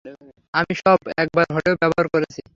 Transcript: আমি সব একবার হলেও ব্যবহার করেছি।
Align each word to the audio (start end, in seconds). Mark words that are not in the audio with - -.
আমি 0.53 0.73
সব 0.81 0.99
একবার 1.17 1.45
হলেও 1.55 1.75
ব্যবহার 1.81 2.07
করেছি। 2.13 2.41